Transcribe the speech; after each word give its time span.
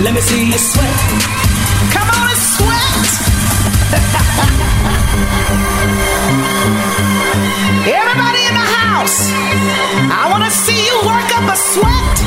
Let 0.00 0.14
me 0.14 0.20
see 0.20 0.46
you 0.46 0.58
sweat. 0.58 0.96
Come 1.92 2.08
on 2.08 2.28
and 2.32 2.40
sweat. 2.56 3.04
Everybody 7.84 8.40
in 8.48 8.54
the 8.54 8.66
house, 8.80 9.28
I 10.10 10.26
want 10.30 10.42
to 10.44 10.50
see 10.50 10.86
you 10.86 10.94
work 11.04 11.28
up 11.36 11.52
a 11.52 11.56
sweat. 11.56 12.20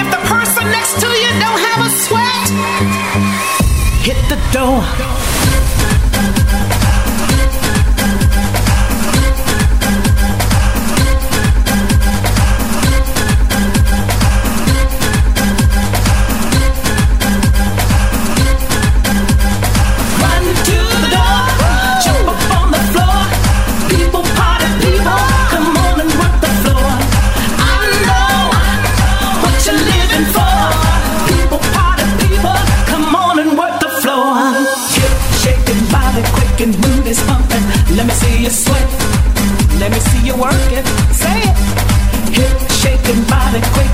If 0.00 0.10
the 0.10 0.16
person 0.26 0.64
next 0.72 0.98
to 1.00 1.06
you 1.06 1.28
don't 1.38 1.60
have 1.68 1.84
a 1.84 1.90
sweat, 1.90 2.48
hit 4.00 4.16
the 4.30 4.38
door. 4.52 4.82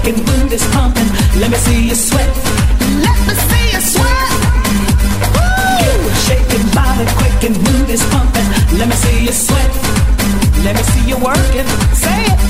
rocking, 0.03 0.25
boot 0.25 0.53
is 0.53 0.65
pumping. 0.69 1.07
Let 1.41 1.51
me 1.51 1.57
see 1.57 1.89
you 1.89 1.95
sweat. 1.95 2.29
Let 3.03 3.19
me 3.27 3.35
see 3.35 3.67
you 3.73 3.81
sweat. 3.81 4.31
Woo! 5.35 6.05
You 6.05 6.15
shaking 6.27 6.67
body 6.75 7.07
quick 7.19 7.51
and 7.51 7.57
boot 7.65 7.89
is 7.89 8.03
pumping. 8.11 8.47
Let 8.79 8.89
me 8.89 8.95
see 8.97 9.25
you 9.25 9.33
sweat. 9.33 9.71
Let 10.65 10.77
me 10.77 10.83
see 10.83 11.09
you 11.09 11.17
working. 11.17 11.67
Say 11.95 12.25
it. 12.25 12.41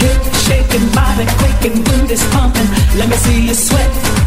Hip 0.00 0.34
shaking 0.46 0.86
body 0.92 1.26
quick 1.38 1.72
and 1.72 1.84
boot 1.84 2.10
is 2.10 2.22
pumping. 2.32 2.68
Let 2.98 3.08
me 3.08 3.16
see 3.16 3.46
you 3.48 3.54
sweat. 3.54 4.23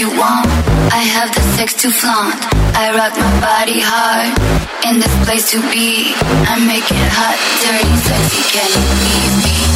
you 0.00 0.08
want. 0.16 0.46
I 0.96 1.02
have 1.16 1.28
the 1.34 1.42
sex 1.56 1.74
to 1.82 1.90
flaunt. 1.90 2.40
I 2.74 2.88
rock 2.96 3.12
my 3.20 3.32
body 3.44 3.80
hard 3.84 4.32
in 4.88 4.98
this 4.98 5.14
place 5.26 5.50
to 5.52 5.60
be. 5.70 6.14
I 6.48 6.56
make 6.64 6.88
it 6.88 7.10
hot, 7.12 7.36
dirty, 7.60 7.96
sexy. 8.08 8.40
Can 8.48 8.68
you 8.80 8.88
be 9.04 9.20
me? 9.44 9.69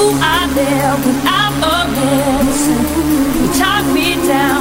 you 0.00 0.08
are 0.32 0.48
there 0.54 0.92
when 1.04 1.18
I'm 1.26 1.56
a 1.62 1.78
mess. 1.96 2.60
You 3.36 3.46
talk 3.60 3.84
me 3.92 4.14
down. 4.26 4.59